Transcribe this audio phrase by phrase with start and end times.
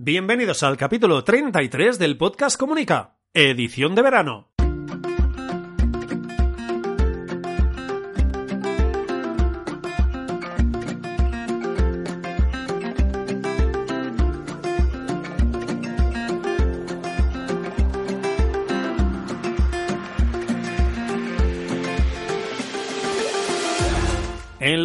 [0.00, 4.48] Bienvenidos al capítulo 33 del podcast Comunica, edición de verano.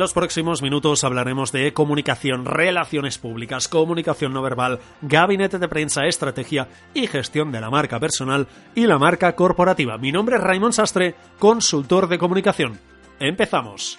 [0.03, 6.67] Los próximos minutos hablaremos de comunicación, relaciones públicas, comunicación no verbal, gabinete de prensa, estrategia
[6.93, 9.97] y gestión de la marca personal y la marca corporativa.
[9.97, 12.77] Mi nombre es Raymond Sastre, consultor de comunicación.
[13.17, 13.97] Empezamos.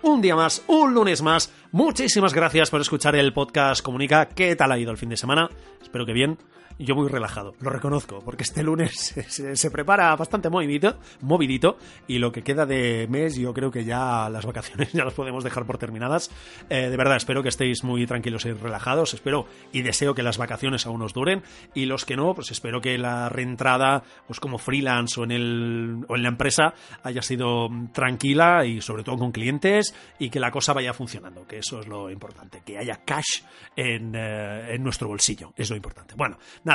[0.00, 1.52] Un día más, un lunes más.
[1.72, 4.30] Muchísimas gracias por escuchar el podcast Comunica.
[4.30, 5.50] ¿Qué tal ha ido el fin de semana?
[5.82, 6.38] Espero que bien
[6.84, 11.76] yo muy relajado, lo reconozco, porque este lunes se, se, prepara bastante movidito, movidito,
[12.08, 15.44] y lo que queda de mes yo creo que ya las vacaciones ya las podemos
[15.44, 16.30] dejar por terminadas.
[16.68, 20.38] Eh, de verdad, espero que estéis muy tranquilos y relajados, espero y deseo que las
[20.38, 21.42] vacaciones aún os duren,
[21.74, 26.04] y los que no, pues espero que la reentrada, pues como freelance o en, el,
[26.08, 30.50] o en la empresa, haya sido tranquila y sobre todo con clientes, y que la
[30.50, 33.42] cosa vaya funcionando, que eso es lo importante, que haya cash
[33.76, 36.14] en, eh, en nuestro bolsillo, es lo importante.
[36.16, 36.69] Bueno, nada,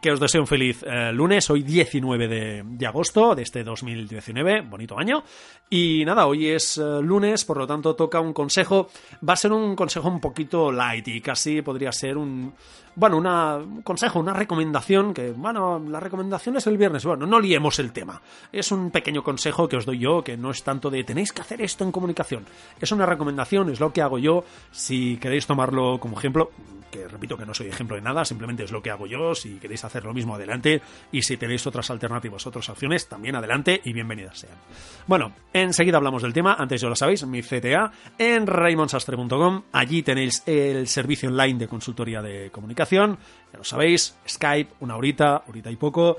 [0.00, 4.62] que os deseo un feliz eh, lunes, hoy 19 de, de, agosto de este 2019,
[4.62, 5.22] bonito año.
[5.70, 8.88] Y nada, hoy es eh, lunes, por lo tanto toca un consejo.
[9.26, 12.52] Va a ser un consejo un poquito light y casi podría ser un,
[12.96, 17.38] bueno, una, un consejo, una recomendación, que, bueno, la recomendación es el viernes, bueno, no
[17.38, 18.20] liemos el tema.
[18.50, 21.42] Es un pequeño consejo que os doy yo, que no es tanto de tenéis que
[21.42, 22.44] hacer esto en comunicación.
[22.80, 24.44] Es una recomendación, es lo que hago yo.
[24.70, 26.50] Si queréis tomarlo como ejemplo,
[26.90, 29.25] que repito que no soy ejemplo de nada, simplemente es lo que hago yo.
[29.34, 30.80] Si queréis hacer lo mismo, adelante.
[31.12, 34.56] Y si tenéis otras alternativas, otras opciones, también adelante y bienvenidas sean.
[35.06, 36.54] Bueno, enseguida hablamos del tema.
[36.58, 39.62] Antes ya lo sabéis, mi CTA en raymondsastre.com.
[39.72, 43.18] Allí tenéis el servicio online de consultoría de comunicación.
[43.52, 46.16] Ya lo sabéis, Skype, una horita, horita y poco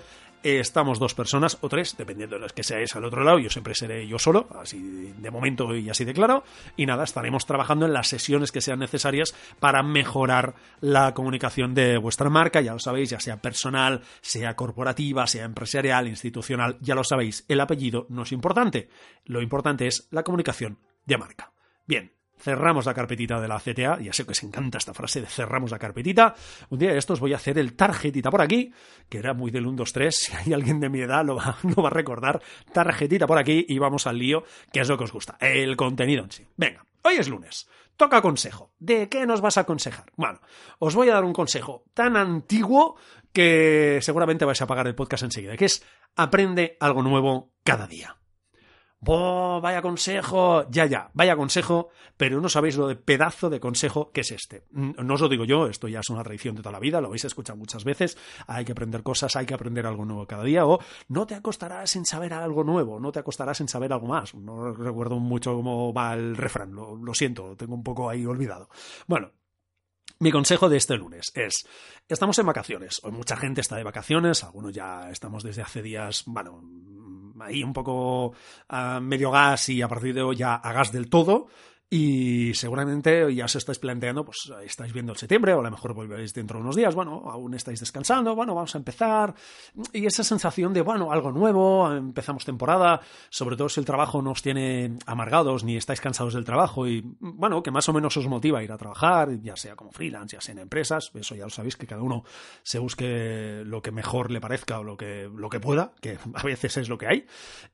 [0.56, 3.39] estamos dos personas o tres, dependiendo de los que seáis al otro lado.
[3.39, 6.44] Yo siempre seré yo solo, así de momento y así de claro.
[6.76, 11.98] Y nada, estaremos trabajando en las sesiones que sean necesarias para mejorar la comunicación de
[11.98, 12.61] vuestra marca.
[12.61, 16.77] Ya lo sabéis, ya sea personal, sea corporativa, sea empresarial, institucional.
[16.82, 18.89] Ya lo sabéis, el apellido no es importante.
[19.26, 21.52] Lo importante es la comunicación de marca.
[21.86, 25.27] Bien, cerramos la carpetita de la CTA, ya sé que os encanta esta frase de
[25.27, 26.36] cerramos la carpetita,
[26.70, 28.71] un día de estos voy a hacer el tarjetita por aquí,
[29.09, 31.58] que era muy del 1, 2, 3, si hay alguien de mi edad lo va,
[31.75, 35.05] lo va a recordar, tarjetita por aquí y vamos al lío, que es lo que
[35.05, 36.45] os gusta, el contenido en sí.
[36.55, 38.71] Venga, hoy es lunes, toca consejo.
[38.80, 40.11] ¿De qué nos vas a aconsejar?
[40.15, 40.39] Bueno,
[40.80, 42.95] os voy a dar un consejo tan antiguo
[43.33, 45.83] que seguramente vais a apagar el podcast enseguida, que es
[46.15, 48.17] aprende algo nuevo cada día.
[49.06, 50.68] ¡Oh, vaya consejo!
[50.70, 54.66] Ya, ya, vaya consejo, pero no sabéis lo de pedazo de consejo que es este.
[54.72, 57.08] No os lo digo yo, esto ya es una tradición de toda la vida, lo
[57.08, 58.18] habéis escuchado muchas veces.
[58.48, 61.92] Hay que aprender cosas, hay que aprender algo nuevo cada día, o no te acostarás
[61.92, 64.34] sin saber algo nuevo, no te acostarás sin saber algo más.
[64.34, 68.26] No recuerdo mucho cómo va el refrán, lo, lo siento, lo tengo un poco ahí
[68.26, 68.68] olvidado.
[69.06, 69.32] Bueno,
[70.20, 71.68] mi consejo de este lunes es,
[72.08, 76.24] estamos en vacaciones, hoy mucha gente está de vacaciones, algunos ya estamos desde hace días,
[76.26, 76.64] bueno,
[77.42, 78.33] ahí un poco
[78.70, 81.48] a medio gas y a partir de hoy ya a gas del todo.
[81.89, 85.93] Y seguramente ya os estáis planteando, pues estáis viendo el septiembre, o a lo mejor
[85.93, 89.33] volveréis dentro de unos días, bueno, aún estáis descansando, bueno, vamos a empezar.
[89.93, 92.99] Y esa sensación de, bueno, algo nuevo, empezamos temporada,
[93.30, 97.03] sobre todo si el trabajo no os tiene amargados ni estáis cansados del trabajo y,
[97.20, 100.36] bueno, que más o menos os motiva a ir a trabajar, ya sea como freelance,
[100.36, 102.25] ya sea en empresas, eso ya lo sabéis, que cada uno
[102.64, 106.43] se busque lo que mejor le parezca o lo que, lo que pueda, que a
[106.43, 107.25] veces es lo que hay.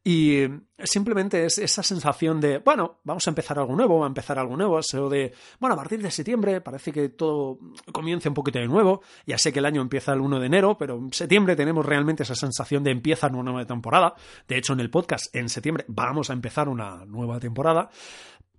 [0.04, 0.44] Y
[0.84, 4.80] simplemente es esa sensación de, bueno, vamos a empezar algo nuevo, a empezar algo nuevo,
[4.80, 7.60] eso de, bueno, a partir de septiembre parece que todo
[7.92, 10.78] comienza un poquito de nuevo, ya sé que el año empieza el 1 de enero,
[10.78, 14.16] pero en septiembre tenemos realmente esa sensación de empieza una nueva temporada,
[14.48, 17.90] de hecho en el podcast en septiembre vamos a empezar una nueva temporada,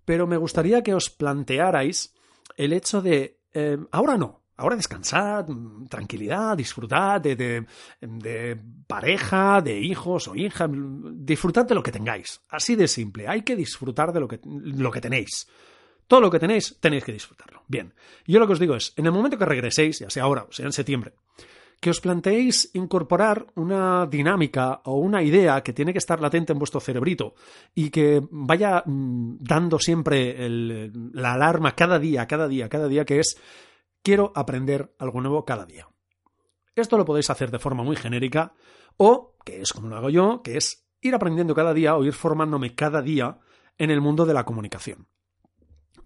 [0.04, 2.14] pero me gustaría que os plantearais
[2.56, 5.46] el hecho de, eh, ahora no, Ahora descansad,
[5.88, 7.34] tranquilidad, disfrutad de,
[8.00, 12.40] de, pareja, de hijos o hija, disfrutad de lo que tengáis.
[12.48, 15.48] Así de simple, hay que disfrutar de lo que, lo que tenéis.
[16.06, 17.62] Todo lo que tenéis, tenéis que disfrutarlo.
[17.66, 17.94] Bien,
[18.26, 20.52] yo lo que os digo es, en el momento que regreséis, ya sea ahora o
[20.52, 21.14] sea en septiembre,
[21.80, 26.58] que os planteéis incorporar una dinámica o una idea que tiene que estar latente en
[26.58, 27.34] vuestro cerebrito
[27.74, 33.36] y que vaya dando siempre la alarma cada día, cada día, cada día, que es
[34.04, 35.88] quiero aprender algo nuevo cada día.
[36.76, 38.54] Esto lo podéis hacer de forma muy genérica
[38.96, 42.12] o, que es como lo hago yo, que es ir aprendiendo cada día o ir
[42.12, 43.38] formándome cada día
[43.78, 45.08] en el mundo de la comunicación.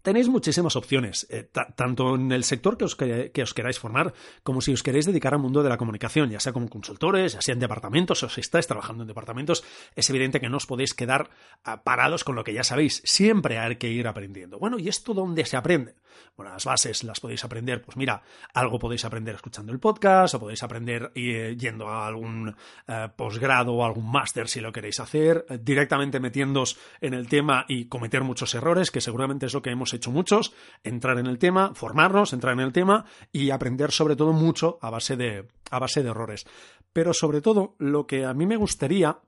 [0.09, 4.63] Tenéis muchísimas opciones, eh, tanto en el sector que os, que, os, queráis formar, como
[4.63, 7.53] si os queréis dedicar al mundo de la comunicación, ya sea como consultores, ya sea
[7.53, 9.63] en departamentos, o si estáis trabajando en departamentos,
[9.95, 11.29] es evidente que no os podéis quedar
[11.63, 13.03] ah, parados con lo que ya sabéis.
[13.05, 14.59] Siempre hay que ir aprendiendo.
[14.59, 15.97] Bueno, ¿y esto dónde se aprende?
[16.37, 18.23] Bueno, las bases las podéis aprender, pues mira,
[18.55, 22.57] algo podéis aprender escuchando el podcast, o podéis aprender eh, yendo a algún
[22.87, 27.87] eh, posgrado o algún máster si lo queréis hacer, directamente metiéndoos en el tema y
[27.87, 30.55] cometer muchos errores, que seguramente es lo que hemos hecho muchos,
[30.85, 34.91] entrar en el tema, formarnos, entrar en el tema y aprender sobre todo mucho a
[34.91, 36.47] base de, a base de errores.
[36.93, 39.19] Pero sobre todo, lo que a mí me gustaría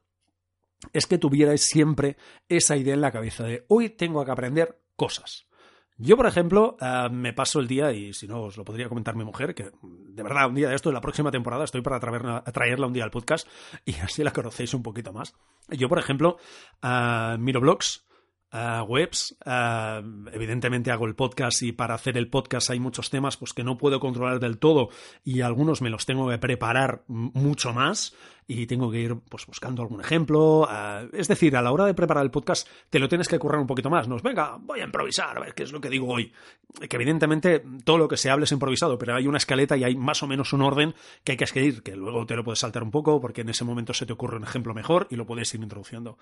[0.93, 2.17] es que tuvierais siempre
[2.49, 5.47] esa idea en la cabeza de hoy tengo que aprender cosas.
[6.03, 9.15] Yo, por ejemplo, eh, me paso el día, y si no os lo podría comentar
[9.17, 12.01] mi mujer, que de verdad un día de esto, en la próxima temporada, estoy para
[12.01, 13.47] traerla, un día al podcast
[13.85, 15.35] y así la conocéis un poquito más.
[15.69, 16.39] Yo, por ejemplo,
[16.83, 18.07] uh, miro blogs,
[18.87, 19.37] webs.
[20.33, 23.79] evidentemente hago el podcast y para hacer el podcast hay muchos temas pues, que no
[23.79, 24.89] puedo controlar del todo
[25.25, 28.15] y algunos me los tengo que preparar mucho más
[28.53, 30.69] y tengo que ir pues, buscando algún ejemplo.
[31.13, 33.67] Es decir, a la hora de preparar el podcast te lo tienes que currar un
[33.69, 34.09] poquito más.
[34.09, 36.33] No venga, voy a improvisar, a ver qué es lo que digo hoy.
[36.89, 39.95] Que evidentemente todo lo que se hable es improvisado, pero hay una escaleta y hay
[39.95, 42.83] más o menos un orden que hay que seguir, que luego te lo puedes saltar
[42.83, 45.55] un poco porque en ese momento se te ocurre un ejemplo mejor y lo puedes
[45.55, 46.19] ir introduciendo.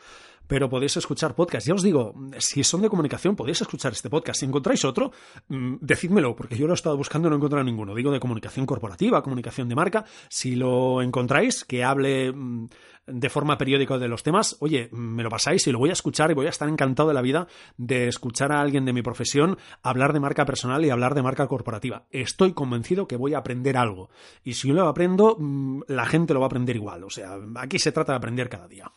[0.46, 1.66] Pero podéis escuchar podcast.
[1.66, 4.40] Ya os digo, si son de comunicación, podéis escuchar este podcast.
[4.40, 5.12] Si encontráis otro,
[5.48, 7.94] mm, decídmelo, porque yo lo he estado buscando y no he encontrado ninguno.
[7.94, 10.04] Digo de comunicación corporativa, comunicación de marca.
[10.28, 12.66] Si lo encontráis, que hable Mm,
[13.06, 16.30] de, forma periódica de los temas, oye, me lo pasáis y lo voy a escuchar
[16.30, 19.56] y voy a estar encantado de la vida de escuchar a alguien de mi profesión
[19.82, 22.06] hablar de marca personal y hablar de marca corporativa.
[22.10, 24.10] Estoy convencido que voy a aprender algo.
[24.44, 27.04] Y si yo lo aprendo, mm, la gente lo va a aprender igual.
[27.04, 28.90] O sea, aquí se trata de aprender cada día.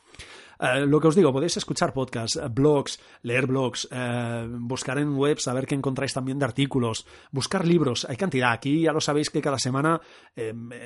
[0.61, 5.15] Eh, lo que os digo, podéis escuchar podcasts, eh, blogs, leer blogs, eh, buscar en
[5.15, 8.05] webs a ver qué encontráis también de artículos, buscar libros.
[8.07, 8.51] Hay cantidad.
[8.51, 9.99] Aquí ya lo sabéis que cada semana,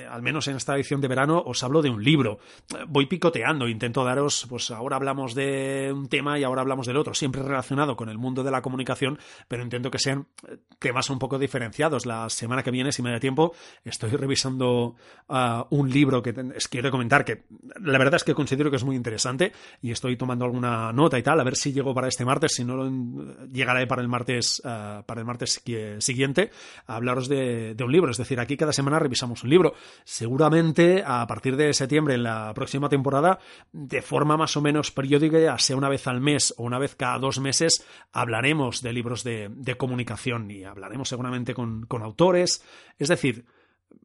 [0.09, 2.39] al menos en esta edición de verano, os hablo de un libro.
[2.87, 7.13] voy picoteando, intento daros, pues ahora hablamos de un tema y ahora hablamos del otro,
[7.13, 10.27] siempre relacionado con el mundo de la comunicación, pero intento que sean
[10.79, 12.05] temas un poco diferenciados.
[12.05, 14.95] La semana que viene, si me da tiempo, estoy revisando
[15.27, 17.45] ah, un libro que os quiero comentar que
[17.81, 19.51] la verdad es que considero que es muy interesante
[19.81, 22.63] y estoy tomando alguna nota y tal, a ver si llego para este martes, si
[22.63, 22.89] no
[23.51, 25.61] llegaré para el martes, uh, para el martes
[25.99, 26.51] siguiente
[26.87, 28.11] a hablaros de, un libro.
[28.11, 29.73] Es decir, aquí cada semana revisamos un libro.
[30.03, 33.39] Seguramente a partir de septiembre, en la próxima temporada,
[33.71, 37.19] de forma más o menos periódica, sea una vez al mes o una vez cada
[37.19, 42.63] dos meses, hablaremos de libros de, comunicación y hablaremos seguramente con autores.
[42.97, 43.45] Es decir,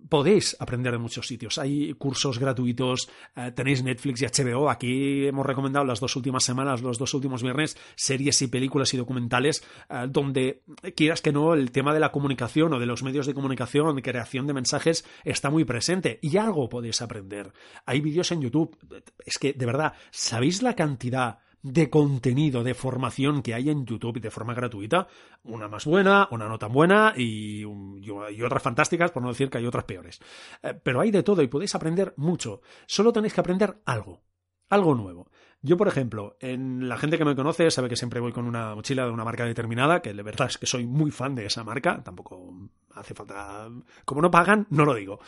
[0.08, 1.56] podéis aprender de muchos sitios.
[1.58, 4.68] Hay cursos gratuitos, eh, tenéis Netflix y HBO.
[4.68, 8.96] Aquí hemos recomendado las dos últimas semanas, los dos últimos viernes, series y películas y
[8.96, 10.62] documentales eh, donde,
[10.96, 14.02] quieras que no, el tema de la comunicación o de los medios de comunicación, de
[14.02, 17.52] creación de mensajes, está muy presente y algo podéis aprender.
[17.86, 18.76] Hay vídeos en YouTube.
[19.24, 24.20] Es que, de verdad, ¿sabéis la cantidad de contenido, de formación que hay en YouTube
[24.20, 25.08] de forma gratuita,
[25.44, 29.66] una más buena, una no tan buena y, otras fantásticas, por no decir que hay
[29.66, 30.20] otras peores.
[30.62, 32.62] Eh, pero hay de todo y podéis aprender mucho.
[32.86, 34.22] Solo tenéis que aprender algo,
[34.68, 35.30] algo nuevo.
[35.62, 38.74] Yo, por ejemplo, en la gente que me conoce sabe que siempre voy con una
[38.74, 41.64] mochila de una marca determinada, que de verdad es que soy muy fan de esa
[41.64, 43.68] marca, tampoco hace falta...
[44.06, 45.20] Como no pagan, no lo digo.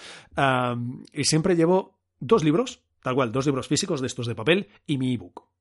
[1.12, 4.96] y siempre llevo dos libros, tal cual, dos libros físicos de estos de papel y
[4.96, 5.52] mi ebook.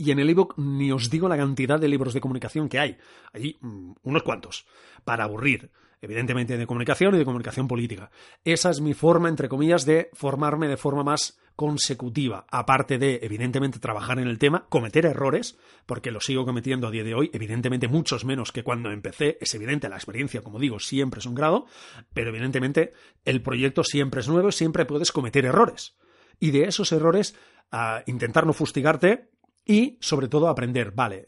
[0.00, 2.96] Y en el ebook ni os digo la cantidad de libros de comunicación que hay.
[3.34, 4.66] Hay mm, unos cuantos,
[5.04, 5.70] para aburrir.
[6.00, 8.10] Evidentemente de comunicación y de comunicación política.
[8.42, 13.78] Esa es mi forma, entre comillas, de formarme de forma más consecutiva, aparte de, evidentemente,
[13.78, 17.86] trabajar en el tema, cometer errores, porque lo sigo cometiendo a día de hoy, evidentemente
[17.86, 21.66] muchos menos que cuando empecé, es evidente, la experiencia, como digo, siempre es un grado,
[22.14, 22.94] pero evidentemente
[23.26, 25.98] el proyecto siempre es nuevo siempre puedes cometer errores.
[26.38, 27.36] Y de esos errores,
[27.70, 29.28] a intentar no fustigarte,
[29.70, 31.24] y sobre todo aprender, vale,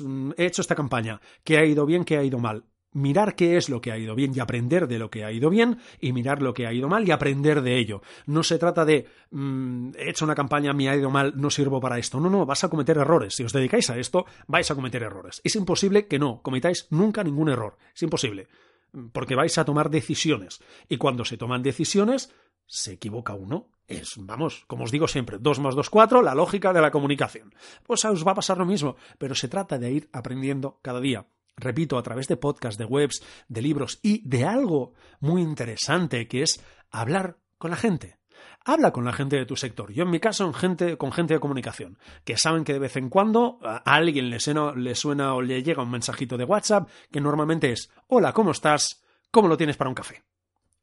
[0.00, 2.64] mm, he hecho esta campaña, ¿qué ha ido bien, qué ha ido mal?
[2.94, 5.50] Mirar qué es lo que ha ido bien y aprender de lo que ha ido
[5.50, 8.00] bien y mirar lo que ha ido mal y aprender de ello.
[8.24, 11.78] No se trata de mm, he hecho una campaña, me ha ido mal, no sirvo
[11.78, 12.20] para esto.
[12.20, 13.34] No, no, vas a cometer errores.
[13.34, 15.42] Si os dedicáis a esto, vais a cometer errores.
[15.44, 17.76] Es imposible que no cometáis nunca ningún error.
[17.94, 18.48] Es imposible.
[19.12, 20.62] Porque vais a tomar decisiones.
[20.88, 22.32] Y cuando se toman decisiones,
[22.66, 23.73] se equivoca uno.
[23.86, 27.54] Es, vamos, como os digo siempre, 2 más 2, 4, la lógica de la comunicación.
[27.82, 31.26] Pues os va a pasar lo mismo, pero se trata de ir aprendiendo cada día.
[31.56, 36.42] Repito, a través de podcasts, de webs, de libros y de algo muy interesante que
[36.42, 38.18] es hablar con la gente.
[38.64, 39.92] habla con la gente de tu sector.
[39.92, 43.08] Yo en mi caso gente, con gente de comunicación, que saben que de vez en
[43.08, 47.20] cuando a alguien le suena, le suena o le llega un mensajito de WhatsApp que
[47.20, 49.02] normalmente es, hola, ¿cómo estás?
[49.30, 50.22] ¿Cómo lo tienes para un café?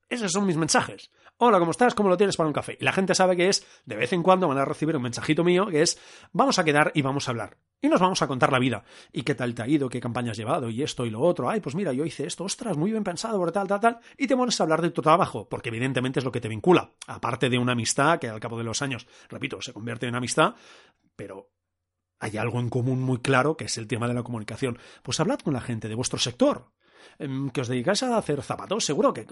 [0.10, 1.10] Esos son mis mensajes.
[1.44, 1.96] Hola, ¿cómo estás?
[1.96, 2.78] ¿Cómo lo tienes para un café?
[2.80, 5.44] Y la gente sabe que es, de vez en cuando van a recibir un mensajito
[5.44, 6.00] mío que es,
[6.34, 7.58] vamos a quedar y vamos a hablar.
[7.82, 8.84] Y nos vamos a contar la vida.
[9.12, 9.90] ¿Y qué tal te ha ido?
[9.90, 10.70] ¿Qué campaña has llevado?
[10.70, 11.50] Y esto y lo otro.
[11.50, 12.44] Ay, pues mira, yo hice esto.
[12.44, 14.00] Ostras, muy bien pensado, por tal, tal, tal.
[14.20, 16.92] Y te pones a hablar de tu trabajo, porque evidentemente es lo que te vincula.
[17.08, 20.54] Aparte de una amistad que al cabo de los años, repito, se convierte en amistad,
[21.16, 21.50] pero
[22.20, 24.78] hay algo en común muy claro que es el tema de la comunicación.
[25.02, 26.70] Pues hablad con la gente de vuestro sector.
[27.20, 29.26] Em, que os dedicáis a hacer zapatos, seguro que,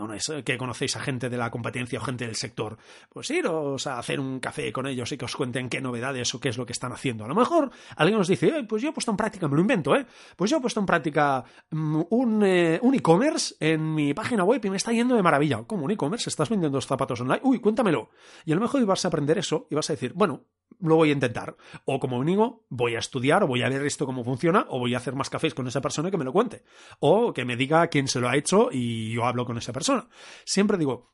[0.44, 2.78] que conocéis a gente de la competencia o gente del sector.
[3.10, 6.40] Pues iros a hacer un café con ellos y que os cuenten qué novedades o
[6.40, 7.26] qué es lo que están haciendo.
[7.26, 9.96] A lo mejor alguien os dice, pues yo he puesto en práctica, me lo invento,
[9.96, 10.06] ¿eh?
[10.36, 14.64] Pues yo he puesto en práctica mm, un, eh, un e-commerce en mi página web
[14.64, 15.64] y me está yendo de maravilla.
[15.66, 16.30] ¿Cómo un e-commerce?
[16.30, 17.42] ¿Estás vendiendo zapatos online?
[17.44, 18.10] Uy, cuéntamelo.
[18.46, 20.46] Y a lo mejor ibas a aprender eso y vas a decir, bueno,
[20.80, 21.56] lo voy a intentar.
[21.86, 24.94] O como mínimo, voy a estudiar o voy a ver esto cómo funciona o voy
[24.94, 26.64] a hacer más cafés con esa persona que me lo cuente.
[27.00, 30.08] O que me diga quién se lo ha hecho y yo hablo con esa persona.
[30.46, 31.12] Siempre digo,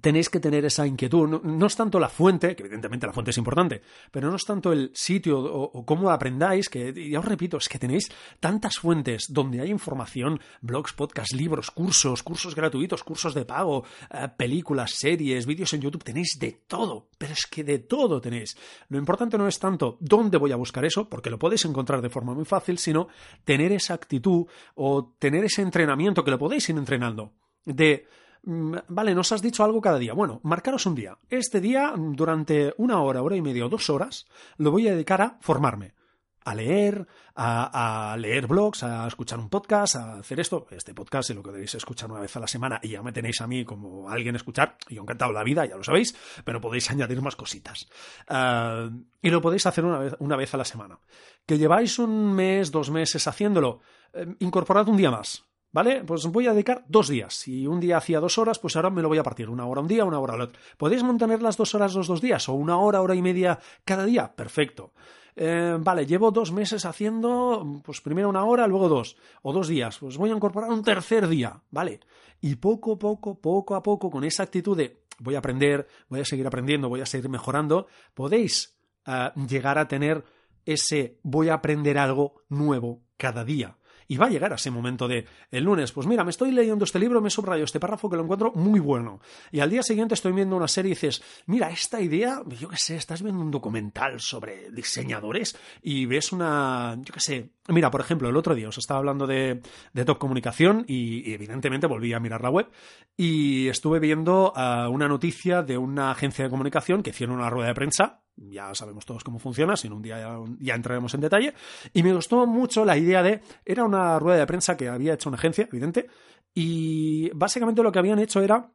[0.00, 1.40] tenéis que tener esa inquietud.
[1.42, 4.72] No, es tanto la fuente, que evidentemente la fuente es importante, pero no es tanto
[4.72, 9.60] el sitio o, cómo aprendáis, que ya os repito, es que tenéis tantas fuentes donde
[9.60, 15.72] hay información, blogs, podcasts, libros, cursos, cursos gratuitos, cursos de pago, eh, películas, series, vídeos
[15.74, 18.56] en YouTube, tenéis de todo, pero es que de todo tenéis.
[18.88, 22.10] Lo importante no es tanto dónde voy a buscar eso, porque lo podéis encontrar de
[22.10, 23.08] forma muy fácil, sino
[23.44, 27.32] tener esa actitud o tener ese entrenamiento que lo podéis ir entrenando
[27.64, 28.06] de
[28.42, 30.14] vale, nos has dicho algo cada día.
[30.14, 31.18] Bueno, marcaros un día.
[31.28, 35.22] Este día, durante una hora, hora y media o dos horas, lo voy a dedicar
[35.22, 35.94] a formarme.
[36.42, 37.06] A leer,
[37.36, 40.66] a, leer blogs, a escuchar un podcast, a hacer esto.
[40.70, 43.12] Este podcast es lo que debéis escuchar una vez a la semana y ya me
[43.12, 44.78] tenéis a mí como alguien a escuchar.
[44.88, 47.88] Yo encantado la vida, ya lo sabéis, pero podéis añadir más cositas.
[48.26, 48.88] Ah,
[49.20, 50.98] y lo podéis hacer una vez, una vez a la semana.
[51.44, 53.80] Que lleváis un mes, dos meses haciéndolo,
[54.14, 56.02] eh, incorporad un día más ¿Vale?
[56.04, 57.34] Pues voy a dedicar dos días.
[57.34, 59.48] Si un día hacía dos horas, pues ahora me lo voy a partir.
[59.48, 60.60] Una hora un día, una hora al otro.
[60.76, 62.48] ¿Podéis mantener las dos horas los dos días?
[62.48, 64.34] ¿O una hora, hora y media cada día?
[64.34, 64.92] Perfecto.
[65.36, 69.16] Eh, vale, llevo dos meses haciendo, pues primero una hora, luego dos.
[69.42, 69.98] O dos días.
[69.98, 71.62] Pues voy a incorporar un tercer día.
[71.70, 72.00] ¿Vale?
[72.40, 76.20] Y poco a poco, poco a poco, con esa actitud de voy a aprender, voy
[76.20, 80.24] a seguir aprendiendo, voy a seguir mejorando, podéis eh, llegar a tener
[80.64, 83.76] ese voy a aprender algo nuevo cada día
[84.10, 86.84] y va a llegar a ese momento de el lunes, pues mira, me estoy leyendo
[86.84, 89.20] este libro, me he subrayado este párrafo que lo encuentro muy bueno.
[89.52, 92.76] Y al día siguiente estoy viendo una serie y dices, mira, esta idea, yo qué
[92.76, 98.00] sé, estás viendo un documental sobre diseñadores y ves una, yo qué sé, mira, por
[98.00, 99.62] ejemplo, el otro día os estaba hablando de,
[99.92, 102.68] de Top Comunicación y, evidentemente volví a mirar la web
[103.16, 107.68] y estuve viendo ah, una noticia de una agencia de comunicación que hicieron una rueda
[107.68, 111.54] de prensa ya sabemos todos cómo funciona, si un día ya, entraremos en detalle.
[111.92, 115.28] Y me gustó mucho la idea de, era una rueda de prensa que había hecho
[115.28, 116.08] una agencia, evidente,
[116.54, 118.72] y básicamente lo que habían hecho era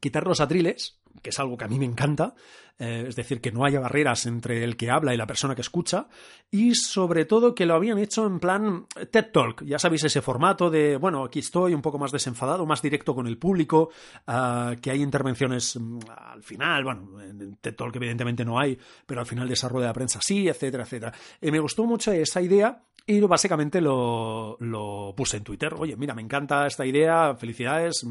[0.00, 2.34] quitar los atriles, que es algo que a mí me encanta,
[2.80, 5.60] eh, es decir, que no haya barreras entre el que habla y la persona que
[5.60, 6.08] escucha,
[6.50, 10.70] y sobre todo que lo habían hecho en plan TED Talk, ya sabéis ese formato
[10.70, 13.90] de, bueno, aquí estoy un poco más desenfadado, más directo con el público,
[14.26, 19.20] ah, que hay intervenciones mm, al final, bueno, en TED Talk evidentemente no hay, pero
[19.20, 21.12] al final de esa rueda de prensa sí, etcétera, etcétera.
[21.40, 25.74] Y me gustó mucho esa idea y básicamente lo, lo, puse en Twitter.
[25.76, 28.06] Oye, mira, me encanta esta idea, felicidades.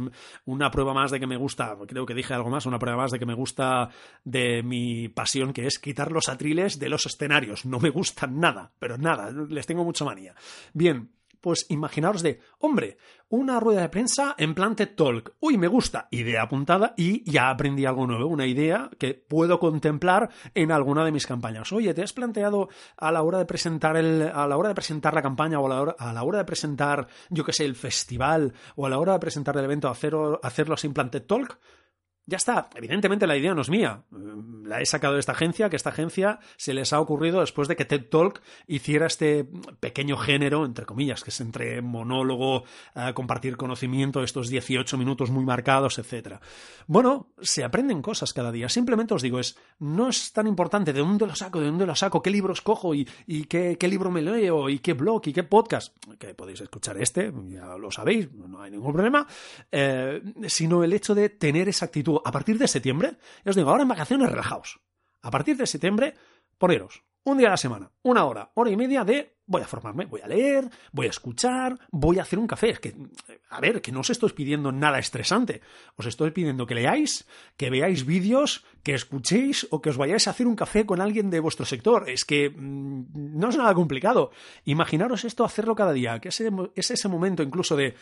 [0.45, 3.11] Una prueba más de que me gusta, creo que dije algo más, una prueba más
[3.11, 3.89] de que me gusta
[4.23, 7.65] de mi pasión, que es quitar los atriles de los escenarios.
[7.65, 10.35] No me gustan nada, pero nada, les tengo mucha manía.
[10.73, 11.11] Bien,
[11.41, 12.97] pues imaginaros de, hombre,
[13.29, 15.35] una rueda de prensa en plan TED Talk.
[15.39, 16.07] Uy, me gusta.
[16.11, 21.11] Idea apuntada y ya aprendí algo nuevo, una idea que puedo contemplar en alguna de
[21.11, 21.71] mis campañas.
[21.71, 25.13] Oye, ¿te has planteado a la hora de presentar el, a la hora de presentar
[25.13, 27.75] la campaña o a la hora, a la hora de presentar, yo qué sé, el
[27.75, 31.59] festival o a la hora de presentar el evento hacerlo, hacerlo sin plan TED Talk?
[32.29, 34.03] Ya está, evidentemente la idea no es mía.
[34.63, 37.75] La he sacado de esta agencia, que esta agencia se les ha ocurrido después de
[37.75, 39.47] que TED Talk hiciera este
[39.79, 45.43] pequeño género, entre comillas, que es entre monólogo, eh, compartir conocimiento, estos 18 minutos muy
[45.43, 46.35] marcados, etc.
[46.85, 48.69] Bueno, se aprenden cosas cada día.
[48.69, 51.95] Simplemente os digo, es, no es tan importante de dónde lo saco, de dónde lo
[51.95, 53.05] saco, qué libros cojo y,
[53.45, 57.75] qué, libro me leo y qué blog y qué podcast, que podéis escuchar este, ya
[57.75, 59.25] lo sabéis, no hay ningún problema,
[59.71, 63.83] eh, sino el hecho de tener esa actitud a partir de septiembre, os digo, ahora
[63.83, 64.79] en vacaciones relajaos.
[65.21, 66.15] A partir de septiembre,
[66.57, 70.05] poneros un día a la semana, una hora, hora y media de voy a formarme,
[70.05, 72.69] voy a leer, voy a escuchar, voy a hacer un café.
[72.69, 72.95] Es que,
[73.49, 75.61] a ver, que no os estoy pidiendo nada estresante.
[75.97, 77.27] Os estoy pidiendo que leáis,
[77.57, 81.31] que veáis vídeos, que escuchéis o que os vayáis a hacer un café con alguien
[81.31, 82.07] de vuestro sector.
[82.09, 84.29] Es que mm, no es nada complicado.
[84.65, 86.39] Imaginaros esto, hacerlo cada día, que es,
[86.91, 87.95] ese momento incluso de,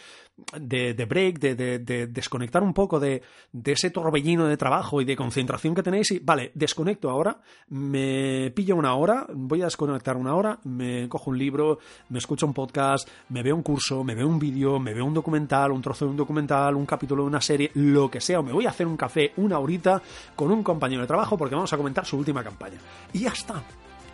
[0.60, 3.22] de, break, de, desconectar un poco de,
[3.54, 7.40] de ese torbellino de trabajo y de concentración que tenéis y, vale, desconecto ahora,
[7.70, 11.80] me pillo una hora, voy a desconectar una hora, me cojo un libro,
[12.10, 15.14] me escucho un podcast, me veo un curso, me veo un vídeo, me veo un
[15.14, 18.44] documental, un trozo de un documental, un capítulo de una serie, lo que sea, o
[18.44, 20.02] me voy a hacer un café una horita
[20.36, 22.78] con un compañero de trabajo porque vamos a comentar su última campaña.
[23.14, 23.64] Y ya está.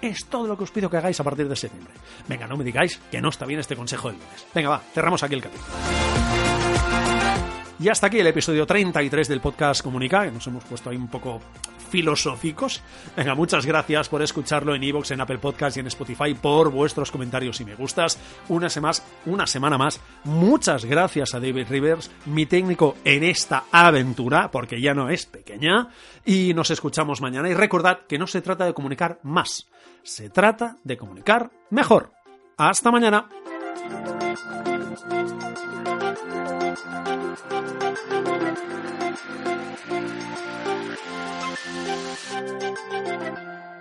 [0.01, 1.93] Es todo lo que os pido que hagáis a partir de septiembre.
[2.27, 4.47] Venga, no me digáis que no está bien este consejo del lunes.
[4.53, 5.73] Venga, va, cerramos aquí el capítulo.
[7.79, 11.07] Y hasta aquí el episodio 33 del podcast Comunica, que nos hemos puesto ahí un
[11.07, 11.41] poco
[11.93, 12.81] filosóficos.
[13.15, 17.11] Venga, muchas gracias por escucharlo en Evox, en Apple Podcast y en Spotify, por vuestros
[17.11, 18.17] comentarios y me gustas.
[18.49, 18.67] Una,
[19.27, 20.01] una semana más.
[20.23, 25.89] Muchas gracias a David Rivers, mi técnico en esta aventura, porque ya no es pequeña.
[26.25, 27.47] Y nos escuchamos mañana.
[27.49, 29.67] Y recordad que no se trata de comunicar más,
[30.01, 32.11] se trata de comunicar mejor.
[32.57, 33.27] Hasta mañana.
[36.75, 37.37] Thank
[43.37, 43.72] you.